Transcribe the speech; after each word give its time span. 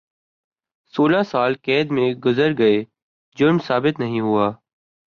سولہ 0.93 1.21
سال 1.23 1.53
قید 1.63 1.91
میں 1.91 2.09
گزر 2.25 2.57
گئے 2.57 2.83
جرم 3.37 3.57
ثابت 3.67 3.99
نہیں 3.99 4.21
ہوا 4.21 4.51